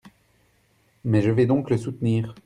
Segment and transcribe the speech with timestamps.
[1.03, 2.33] Mais je vais donc le soutenir.